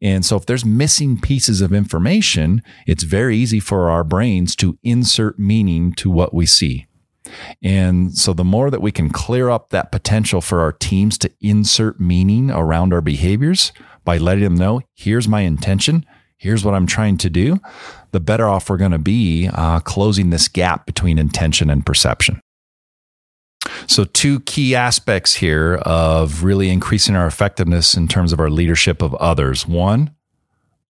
And 0.00 0.24
so 0.24 0.36
if 0.36 0.46
there's 0.46 0.64
missing 0.64 1.20
pieces 1.20 1.60
of 1.60 1.72
information, 1.72 2.62
it's 2.86 3.04
very 3.04 3.36
easy 3.36 3.60
for 3.60 3.90
our 3.90 4.04
brains 4.04 4.54
to 4.56 4.78
insert 4.82 5.38
meaning 5.38 5.92
to 5.94 6.10
what 6.10 6.34
we 6.34 6.46
see. 6.46 6.86
And 7.62 8.16
so 8.16 8.32
the 8.32 8.44
more 8.44 8.70
that 8.70 8.82
we 8.82 8.92
can 8.92 9.08
clear 9.08 9.48
up 9.48 9.70
that 9.70 9.92
potential 9.92 10.40
for 10.40 10.60
our 10.60 10.72
teams 10.72 11.16
to 11.18 11.30
insert 11.40 12.00
meaning 12.00 12.50
around 12.50 12.92
our 12.92 13.00
behaviors 13.00 13.72
by 14.04 14.18
letting 14.18 14.44
them 14.44 14.56
know, 14.56 14.82
here's 14.94 15.28
my 15.28 15.42
intention, 15.42 16.04
here's 16.36 16.64
what 16.64 16.74
I'm 16.74 16.86
trying 16.86 17.16
to 17.18 17.30
do, 17.30 17.60
the 18.10 18.20
better 18.20 18.48
off 18.48 18.68
we're 18.68 18.76
going 18.76 18.90
to 18.90 18.98
be 18.98 19.48
uh, 19.48 19.80
closing 19.80 20.30
this 20.30 20.48
gap 20.48 20.86
between 20.86 21.18
intention 21.18 21.70
and 21.70 21.86
perception. 21.86 22.41
So, 23.86 24.04
two 24.04 24.40
key 24.40 24.74
aspects 24.74 25.34
here 25.34 25.76
of 25.76 26.42
really 26.42 26.70
increasing 26.70 27.16
our 27.16 27.26
effectiveness 27.26 27.94
in 27.94 28.08
terms 28.08 28.32
of 28.32 28.40
our 28.40 28.50
leadership 28.50 29.02
of 29.02 29.14
others. 29.16 29.66
One, 29.66 30.14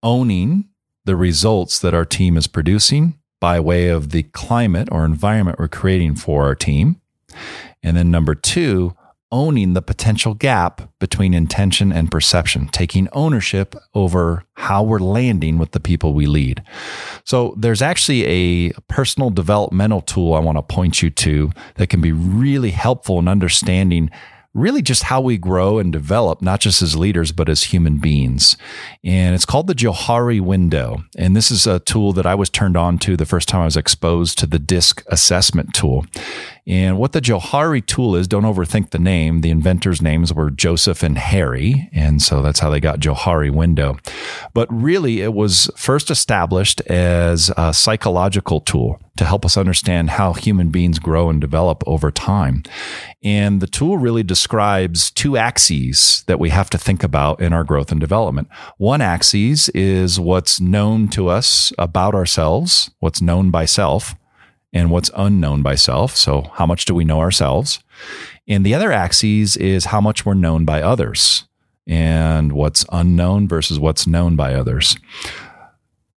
owning 0.04 0.66
the 1.06 1.16
results 1.16 1.80
that 1.80 1.94
our 1.94 2.06
team 2.06 2.38
is 2.38 2.48
producing 2.48 3.18
by 3.40 3.60
way 3.60 3.88
of 3.88 4.10
the 4.10 4.24
climate 4.24 4.90
or 4.92 5.06
environment 5.06 5.60
we're 5.60 5.68
creating 5.68 6.16
for 6.16 6.44
our 6.44 6.56
team. 6.56 7.00
And 7.82 7.96
then 7.96 8.12
number 8.12 8.36
two, 8.36 8.96
owning 9.32 9.74
the 9.74 9.82
potential 9.82 10.34
gap 10.34 10.90
between 11.00 11.34
intention 11.34 11.92
and 11.92 12.12
perception, 12.12 12.68
taking 12.68 13.08
ownership 13.12 13.76
over 13.94 14.44
how 14.54 14.84
we're 14.84 15.00
landing 15.00 15.58
with 15.58 15.72
the 15.72 15.80
people 15.80 16.14
we 16.14 16.26
lead. 16.26 16.64
So 17.24 17.54
there's 17.58 17.82
actually 17.82 18.26
a 18.26 18.72
personal 18.88 19.30
developmental 19.30 20.02
tool 20.02 20.34
I 20.34 20.40
want 20.40 20.58
to 20.58 20.62
point 20.64 21.02
you 21.02 21.10
to 21.12 21.52
that 21.76 21.90
can 21.90 22.02
be 22.02 22.12
really 22.12 22.72
helpful 22.72 23.20
in 23.20 23.28
understanding 23.28 24.10
really 24.54 24.82
just 24.82 25.04
how 25.04 25.22
we 25.22 25.38
grow 25.38 25.78
and 25.78 25.94
develop, 25.94 26.42
not 26.42 26.60
just 26.60 26.82
as 26.82 26.96
leaders, 26.96 27.32
but 27.32 27.50
as 27.50 27.66
human 27.66 27.98
beings. 27.98 28.58
And 29.04 29.36
it's 29.36 29.46
called 29.46 29.68
the 29.68 29.76
Johari 29.76 30.42
window. 30.42 31.04
And 31.18 31.36
this 31.36 31.52
is 31.52 31.68
a 31.68 31.80
tool 31.80 32.14
that 32.14 32.26
I 32.26 32.36
was 32.36 32.50
turned 32.50 32.76
on 32.76 32.98
to 33.00 33.16
the 33.16 33.26
first 33.26 33.48
time 33.48 33.62
I 33.62 33.66
was 33.66 33.78
exposed 33.78 34.38
to 34.40 34.48
the 34.48 34.60
DISC 34.60 35.04
assessment 35.08 35.74
tool. 35.74 36.06
And 36.70 37.00
what 37.00 37.14
the 37.14 37.20
Johari 37.20 37.84
tool 37.84 38.16
is, 38.16 38.28
don't 38.28 38.44
overthink 38.44 38.92
the 38.92 39.00
name. 39.00 39.42
The 39.42 39.50
inventors' 39.50 40.04
names 40.04 40.32
were 40.32 40.52
Joseph 40.52 41.02
and 41.02 41.18
Harry. 41.18 41.90
And 41.92 42.22
so 42.22 42.44
that's 42.44 42.60
how 42.60 42.70
they 42.70 42.80
got 42.80 43.00
Johari 43.00 43.50
window. 43.50 43.98
But 44.54 44.72
really, 44.72 45.22
it 45.22 45.34
was 45.34 45.72
first 45.76 46.12
established 46.12 46.80
as 46.82 47.52
a 47.58 47.74
psychological 47.74 48.62
tool 48.62 49.02
to 49.18 49.26
help 49.26 49.46
us 49.46 49.58
understand 49.58 50.12
how 50.12 50.34
human 50.34 50.70
beings 50.70 51.00
grow 51.00 51.28
and 51.30 51.42
develop 51.42 51.84
over 51.88 52.12
time. 52.12 52.62
And 53.24 53.62
the 53.62 53.68
tool 53.68 53.98
really 53.98 54.24
describes 54.24 55.10
two 55.10 55.38
axes 55.38 56.24
that 56.28 56.40
we 56.40 56.52
have 56.52 56.70
to 56.70 56.78
think 56.78 57.04
about 57.04 57.42
in 57.42 57.52
our 57.52 57.64
growth 57.64 57.92
and 57.92 58.00
development. 58.00 58.48
One 58.78 59.02
axis 59.02 59.70
is 59.70 60.20
what's 60.20 60.62
known 60.62 61.08
to 61.10 61.30
us 61.30 61.74
about 61.80 62.14
ourselves, 62.14 62.92
what's 63.00 63.24
known 63.24 63.50
by 63.50 63.66
self 63.66 64.16
and 64.72 64.92
what's 64.92 65.12
unknown 65.16 65.62
by 65.62 65.76
self. 65.76 66.16
So, 66.16 66.52
how 66.54 66.66
much 66.66 66.86
do 66.86 66.94
we 66.94 67.06
know 67.06 67.20
ourselves? 67.20 67.80
And 68.48 68.66
the 68.66 68.74
other 68.74 68.92
axis 68.92 69.56
is 69.56 69.86
how 69.86 70.02
much 70.02 70.26
we're 70.26 70.34
known 70.34 70.66
by 70.66 70.82
others 70.82 71.46
and 71.88 72.52
what's 72.52 72.86
unknown 72.92 73.48
versus 73.48 73.80
what's 73.80 74.06
known 74.06 74.36
by 74.36 74.54
others. 74.54 74.98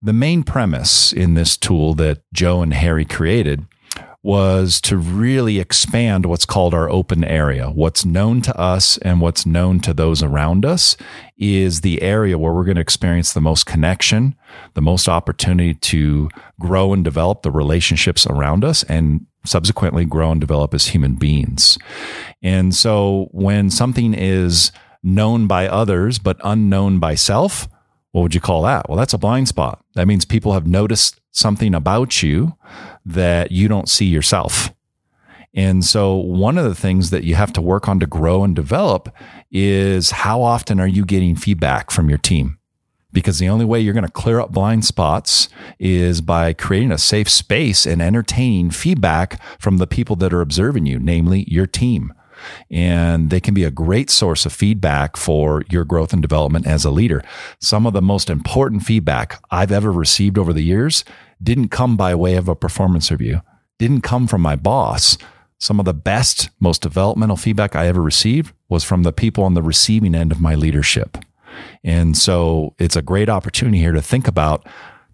The 0.03 0.13
main 0.13 0.43
premise 0.43 1.13
in 1.13 1.35
this 1.35 1.57
tool 1.57 1.95
that 1.95 2.23
Joe 2.33 2.63
and 2.63 2.73
Harry 2.73 3.05
created 3.05 3.67
was 4.23 4.81
to 4.83 4.99
really 4.99 5.59
expand 5.59 6.27
what's 6.27 6.45
called 6.45 6.75
our 6.75 6.91
open 6.91 7.25
area. 7.25 7.71
What's 7.71 8.05
known 8.05 8.43
to 8.43 8.59
us 8.59 8.99
and 8.99 9.21
what's 9.21 9.47
known 9.47 9.81
to 9.81 9.95
those 9.95 10.23
around 10.23 10.67
us 10.67 10.95
is 11.39 11.81
the 11.81 12.03
area 12.03 12.37
where 12.37 12.53
we're 12.53 12.65
going 12.65 12.75
to 12.75 12.83
experience 12.83 13.33
the 13.33 13.41
most 13.41 13.65
connection, 13.65 14.37
the 14.75 14.83
most 14.83 15.09
opportunity 15.09 15.73
to 15.75 16.29
grow 16.61 16.93
and 16.93 17.03
develop 17.03 17.43
the 17.43 17.51
relationships 17.51 18.27
around 18.27 18.63
us 18.63 18.83
and 18.85 19.25
subsequently 19.47 20.05
grow 20.05 20.31
and 20.33 20.41
develop 20.41 20.75
as 20.75 20.89
human 20.89 21.15
beings. 21.15 21.79
And 22.43 22.75
so 22.75 23.29
when 23.31 23.71
something 23.71 24.13
is 24.13 24.71
known 25.03 25.47
by 25.47 25.67
others 25.67 26.19
but 26.19 26.37
unknown 26.45 26.99
by 26.99 27.15
self, 27.15 27.69
what 28.13 28.23
would 28.23 28.35
you 28.35 28.41
call 28.41 28.63
that? 28.63 28.89
Well, 28.89 28.99
that's 28.99 29.15
a 29.15 29.19
blind 29.19 29.49
spot. 29.49 29.85
That 29.95 30.09
means 30.09 30.25
people 30.25 30.53
have 30.53 30.67
noticed 30.67 31.21
something 31.31 31.75
about 31.75 32.23
you 32.23 32.57
that 33.07 33.53
you 33.53 33.69
don't 33.69 33.89
see 33.89 34.07
yourself. 34.07 34.73
And 35.55 35.85
so, 35.85 36.15
one 36.15 36.59
of 36.59 36.65
the 36.65 36.75
things 36.75 37.11
that 37.11 37.25
you 37.25 37.35
have 37.35 37.53
to 37.55 37.63
work 37.63 37.89
on 37.89 37.99
to 38.01 38.07
grow 38.07 38.45
and 38.45 38.55
develop 38.55 39.15
is 39.51 40.11
how 40.11 40.43
often 40.43 40.79
are 40.79 40.87
you 40.87 41.05
getting 41.05 41.35
feedback 41.35 41.91
from 41.91 42.09
your 42.09 42.19
team? 42.19 42.59
Because 43.13 43.41
the 43.41 43.49
only 43.49 43.65
way 43.65 43.81
you're 43.81 43.95
going 43.95 44.07
to 44.07 44.13
clear 44.13 44.39
up 44.39 44.53
blind 44.53 44.85
spots 44.85 45.49
is 45.81 46.21
by 46.21 46.53
creating 46.53 46.93
a 46.93 46.99
safe 46.99 47.29
space 47.29 47.85
and 47.85 48.01
entertaining 48.01 48.71
feedback 48.71 49.41
from 49.59 49.79
the 49.79 49.89
people 49.89 50.15
that 50.17 50.33
are 50.33 50.41
observing 50.41 50.87
you, 50.87 51.01
namely 51.01 51.45
your 51.49 51.67
team. 51.67 52.13
And 52.71 53.31
they 53.31 53.41
can 53.41 53.55
be 53.55 53.65
a 53.65 53.71
great 53.71 54.11
source 54.11 54.47
of 54.47 54.53
feedback 54.53 55.17
for 55.17 55.63
your 55.71 55.85
growth 55.85 56.13
and 56.13 56.23
development 56.23 56.67
as 56.67 56.85
a 56.85 56.91
leader. 56.91 57.23
Some 57.61 57.87
of 57.87 57.93
the 57.93 58.03
most 58.03 58.31
important 58.31 58.83
feedback 58.83 59.43
I've 59.51 59.73
ever 59.73 59.93
received 59.93 60.39
over 60.39 60.53
the 60.53 60.63
years 60.63 61.05
didn't 61.43 61.69
come 61.69 61.97
by 61.97 62.15
way 62.15 62.37
of 62.37 62.49
a 62.49 62.57
performance 62.57 63.11
review, 63.11 63.41
didn't 63.79 64.03
come 64.03 64.27
from 64.27 64.41
my 64.43 64.57
boss. 64.57 65.17
Some 65.59 65.79
of 65.79 65.85
the 65.85 65.95
best, 65.95 66.51
most 66.59 66.83
developmental 66.83 67.37
feedback 67.37 67.77
I 67.77 67.87
ever 67.87 68.01
received 68.01 68.55
was 68.69 68.85
from 68.85 69.03
the 69.03 69.13
people 69.13 69.45
on 69.45 69.55
the 69.55 69.63
receiving 69.63 70.15
end 70.15 70.33
of 70.33 70.41
my 70.41 70.55
leadership. 70.55 71.19
And 71.85 72.17
so 72.17 72.75
it's 72.79 72.97
a 72.97 73.03
great 73.03 73.29
opportunity 73.29 73.79
here 73.79 73.93
to 73.93 74.03
think 74.03 74.27
about 74.29 74.67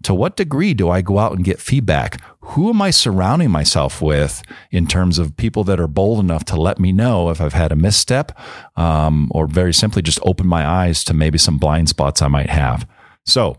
to 0.07 0.13
what 0.13 0.37
degree 0.37 0.73
do 0.73 0.89
I 0.89 1.01
go 1.01 1.19
out 1.19 1.33
and 1.33 1.43
get 1.43 1.59
feedback? 1.59 2.21
Who 2.39 2.69
am 2.69 2.81
I 2.81 2.91
surrounding 2.91 3.51
myself 3.51 4.01
with 4.01 4.41
in 4.71 4.87
terms 4.87 5.19
of 5.19 5.35
people 5.35 5.65
that 5.65 5.81
are 5.81 5.87
bold 5.87 6.21
enough 6.21 6.45
to 6.45 6.55
let 6.55 6.79
me 6.79 6.93
know 6.93 7.29
if 7.29 7.41
I've 7.41 7.51
had 7.51 7.73
a 7.73 7.75
misstep 7.75 8.31
um, 8.77 9.29
or 9.31 9.47
very 9.47 9.73
simply 9.73 10.01
just 10.01 10.21
open 10.23 10.47
my 10.47 10.65
eyes 10.65 11.03
to 11.03 11.13
maybe 11.13 11.37
some 11.37 11.57
blind 11.57 11.89
spots 11.89 12.21
I 12.21 12.29
might 12.29 12.49
have? 12.49 12.87
So, 13.25 13.57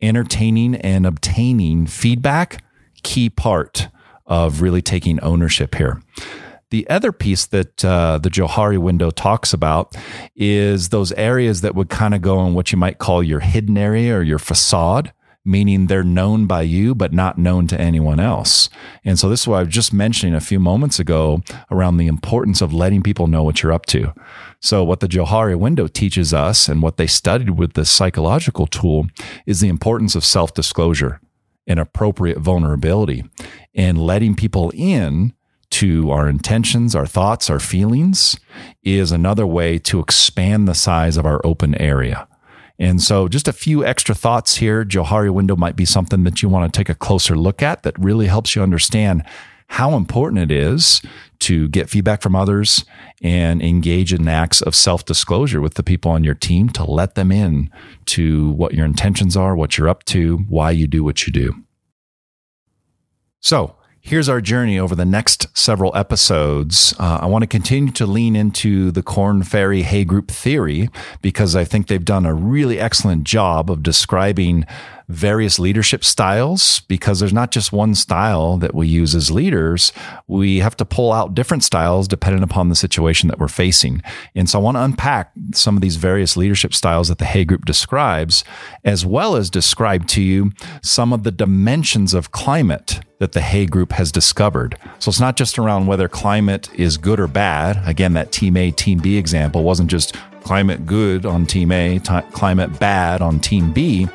entertaining 0.00 0.76
and 0.76 1.04
obtaining 1.04 1.86
feedback, 1.86 2.64
key 3.02 3.28
part 3.28 3.88
of 4.24 4.62
really 4.62 4.80
taking 4.80 5.20
ownership 5.20 5.74
here. 5.74 6.00
The 6.70 6.88
other 6.88 7.12
piece 7.12 7.44
that 7.48 7.84
uh, 7.84 8.16
the 8.16 8.30
Johari 8.30 8.78
window 8.78 9.10
talks 9.10 9.52
about 9.52 9.94
is 10.34 10.88
those 10.88 11.12
areas 11.12 11.60
that 11.60 11.74
would 11.74 11.90
kind 11.90 12.14
of 12.14 12.22
go 12.22 12.46
in 12.46 12.54
what 12.54 12.72
you 12.72 12.78
might 12.78 12.96
call 12.96 13.22
your 13.22 13.40
hidden 13.40 13.76
area 13.76 14.16
or 14.16 14.22
your 14.22 14.38
facade 14.38 15.12
meaning 15.44 15.86
they're 15.86 16.04
known 16.04 16.46
by 16.46 16.62
you, 16.62 16.94
but 16.94 17.12
not 17.12 17.38
known 17.38 17.66
to 17.66 17.80
anyone 17.80 18.20
else. 18.20 18.68
And 19.04 19.18
so 19.18 19.28
this 19.28 19.42
is 19.42 19.48
what 19.48 19.56
I 19.56 19.62
was 19.62 19.74
just 19.74 19.92
mentioning 19.92 20.34
a 20.34 20.40
few 20.40 20.60
moments 20.60 20.98
ago 20.98 21.42
around 21.70 21.96
the 21.96 22.06
importance 22.06 22.60
of 22.60 22.74
letting 22.74 23.02
people 23.02 23.26
know 23.26 23.42
what 23.42 23.62
you're 23.62 23.72
up 23.72 23.86
to. 23.86 24.12
So 24.60 24.84
what 24.84 25.00
the 25.00 25.08
Johari 25.08 25.58
window 25.58 25.86
teaches 25.86 26.34
us 26.34 26.68
and 26.68 26.82
what 26.82 26.98
they 26.98 27.06
studied 27.06 27.50
with 27.50 27.72
the 27.72 27.86
psychological 27.86 28.66
tool 28.66 29.06
is 29.46 29.60
the 29.60 29.68
importance 29.68 30.14
of 30.14 30.24
self-disclosure 30.24 31.20
and 31.66 31.80
appropriate 31.80 32.38
vulnerability 32.38 33.24
and 33.74 33.96
letting 33.98 34.34
people 34.34 34.70
in 34.74 35.32
to 35.70 36.10
our 36.10 36.28
intentions, 36.28 36.94
our 36.94 37.06
thoughts, 37.06 37.48
our 37.48 37.60
feelings 37.60 38.36
is 38.82 39.12
another 39.12 39.46
way 39.46 39.78
to 39.78 40.00
expand 40.00 40.66
the 40.66 40.74
size 40.74 41.16
of 41.16 41.24
our 41.24 41.40
open 41.44 41.74
area. 41.76 42.26
And 42.80 43.02
so, 43.02 43.28
just 43.28 43.46
a 43.46 43.52
few 43.52 43.84
extra 43.84 44.14
thoughts 44.14 44.56
here. 44.56 44.86
Johari 44.86 45.30
window 45.30 45.54
might 45.54 45.76
be 45.76 45.84
something 45.84 46.24
that 46.24 46.42
you 46.42 46.48
want 46.48 46.72
to 46.72 46.76
take 46.76 46.88
a 46.88 46.94
closer 46.94 47.36
look 47.36 47.62
at 47.62 47.82
that 47.82 47.98
really 47.98 48.26
helps 48.26 48.56
you 48.56 48.62
understand 48.62 49.22
how 49.68 49.96
important 49.96 50.40
it 50.40 50.50
is 50.50 51.02
to 51.40 51.68
get 51.68 51.90
feedback 51.90 52.22
from 52.22 52.34
others 52.34 52.84
and 53.22 53.62
engage 53.62 54.14
in 54.14 54.26
acts 54.26 54.62
of 54.62 54.74
self 54.74 55.04
disclosure 55.04 55.60
with 55.60 55.74
the 55.74 55.82
people 55.82 56.10
on 56.10 56.24
your 56.24 56.34
team 56.34 56.70
to 56.70 56.82
let 56.84 57.16
them 57.16 57.30
in 57.30 57.70
to 58.06 58.50
what 58.52 58.72
your 58.72 58.86
intentions 58.86 59.36
are, 59.36 59.54
what 59.54 59.76
you're 59.76 59.88
up 59.88 60.02
to, 60.04 60.38
why 60.48 60.70
you 60.70 60.86
do 60.86 61.04
what 61.04 61.26
you 61.26 61.32
do. 61.32 61.54
So, 63.40 63.76
here's 64.00 64.28
our 64.28 64.40
journey 64.40 64.78
over 64.78 64.94
the 64.94 65.04
next 65.04 65.46
several 65.56 65.94
episodes. 65.94 66.94
Uh, 66.98 67.20
I 67.22 67.26
want 67.26 67.42
to 67.42 67.46
continue 67.46 67.92
to 67.92 68.06
lean 68.06 68.34
into 68.34 68.90
the 68.90 69.02
Korn 69.02 69.42
Ferry 69.42 69.82
Hay 69.82 70.04
Group 70.04 70.30
theory 70.30 70.88
because 71.22 71.54
I 71.54 71.64
think 71.64 71.86
they've 71.86 72.04
done 72.04 72.26
a 72.26 72.34
really 72.34 72.80
excellent 72.80 73.24
job 73.24 73.70
of 73.70 73.82
describing 73.82 74.64
various 75.10 75.58
leadership 75.58 76.04
styles 76.04 76.80
because 76.80 77.20
there's 77.20 77.32
not 77.32 77.50
just 77.50 77.72
one 77.72 77.94
style 77.94 78.56
that 78.58 78.74
we 78.74 78.86
use 78.86 79.14
as 79.14 79.30
leaders. 79.30 79.92
We 80.26 80.58
have 80.60 80.76
to 80.76 80.84
pull 80.84 81.12
out 81.12 81.34
different 81.34 81.64
styles 81.64 82.08
depending 82.08 82.42
upon 82.42 82.68
the 82.68 82.74
situation 82.74 83.28
that 83.28 83.38
we're 83.38 83.48
facing. 83.48 84.02
And 84.34 84.48
so 84.48 84.58
I 84.58 84.62
want 84.62 84.76
to 84.76 84.84
unpack 84.84 85.32
some 85.52 85.76
of 85.76 85.82
these 85.82 85.96
various 85.96 86.36
leadership 86.36 86.74
styles 86.74 87.08
that 87.08 87.18
the 87.18 87.24
Hay 87.24 87.44
Group 87.44 87.64
describes, 87.64 88.44
as 88.84 89.04
well 89.04 89.36
as 89.36 89.50
describe 89.50 90.06
to 90.08 90.22
you 90.22 90.52
some 90.82 91.12
of 91.12 91.24
the 91.24 91.32
dimensions 91.32 92.14
of 92.14 92.30
climate 92.32 93.00
that 93.18 93.32
the 93.32 93.40
Hay 93.40 93.66
Group 93.66 93.92
has 93.92 94.10
discovered. 94.10 94.78
So 94.98 95.10
it's 95.10 95.20
not 95.20 95.36
just 95.36 95.58
around 95.58 95.86
whether 95.86 96.08
climate 96.08 96.70
is 96.74 96.96
good 96.96 97.20
or 97.20 97.26
bad. 97.26 97.86
Again, 97.86 98.14
that 98.14 98.32
Team 98.32 98.56
A, 98.56 98.70
Team 98.70 98.98
B 98.98 99.18
example 99.18 99.62
wasn't 99.62 99.90
just 99.90 100.16
climate 100.42 100.86
good 100.86 101.26
on 101.26 101.46
Team 101.46 101.70
A, 101.70 101.98
t- 101.98 102.20
climate 102.32 102.78
bad 102.80 103.20
on 103.20 103.38
Team 103.38 103.72
B 103.72 104.08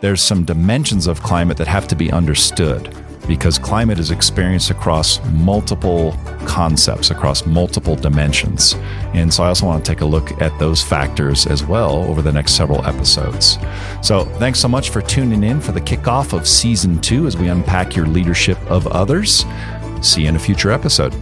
there's 0.00 0.22
some 0.22 0.44
dimensions 0.44 1.06
of 1.06 1.22
climate 1.22 1.56
that 1.58 1.66
have 1.66 1.86
to 1.88 1.96
be 1.96 2.10
understood 2.10 2.94
because 3.28 3.58
climate 3.58 3.98
is 3.98 4.10
experienced 4.10 4.70
across 4.70 5.24
multiple 5.32 6.16
concepts, 6.46 7.10
across 7.10 7.46
multiple 7.46 7.94
dimensions. 7.94 8.74
And 9.14 9.32
so 9.32 9.44
I 9.44 9.48
also 9.48 9.66
want 9.66 9.84
to 9.84 9.88
take 9.88 10.00
a 10.00 10.06
look 10.06 10.40
at 10.42 10.58
those 10.58 10.82
factors 10.82 11.46
as 11.46 11.62
well 11.62 12.02
over 12.04 12.22
the 12.22 12.32
next 12.32 12.52
several 12.52 12.84
episodes. 12.86 13.58
So 14.02 14.24
thanks 14.38 14.58
so 14.58 14.68
much 14.68 14.90
for 14.90 15.00
tuning 15.02 15.44
in 15.44 15.60
for 15.60 15.72
the 15.72 15.80
kickoff 15.80 16.32
of 16.32 16.48
season 16.48 17.00
two 17.00 17.26
as 17.26 17.36
we 17.36 17.48
unpack 17.48 17.94
your 17.94 18.06
leadership 18.06 18.58
of 18.70 18.86
others. 18.88 19.44
See 20.02 20.22
you 20.22 20.28
in 20.28 20.36
a 20.36 20.40
future 20.40 20.72
episode. 20.72 21.14